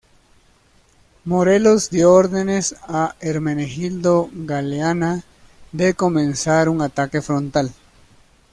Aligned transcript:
Morelos 1.25 1.91
dio 1.91 2.11
órdenes 2.11 2.73
a 2.87 3.13
Hermenegildo 3.19 4.31
Galeana 4.33 5.21
de 5.73 5.93
comenzar 5.93 6.69
un 6.69 6.81
ataque 6.81 7.21
frontal. 7.21 7.71